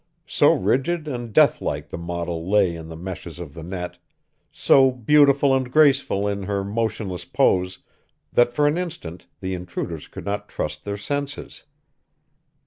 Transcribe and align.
So 0.25 0.51
rigid 0.53 1.07
and 1.07 1.31
deathlike 1.31 1.89
the 1.89 1.97
model 1.99 2.49
lay 2.49 2.75
in 2.75 2.87
the 2.87 2.95
meshes 2.95 3.37
of 3.37 3.53
the 3.53 3.61
net, 3.61 3.99
so 4.51 4.89
beautiful 4.89 5.53
and 5.55 5.71
graceful 5.71 6.27
in 6.27 6.41
her 6.41 6.63
motionless 6.63 7.23
pose, 7.23 7.77
that 8.33 8.51
for 8.51 8.65
an 8.65 8.79
instant 8.79 9.27
the 9.41 9.53
intruders 9.53 10.07
could 10.07 10.25
not 10.25 10.49
trust 10.49 10.85
their 10.85 10.97
senses. 10.97 11.65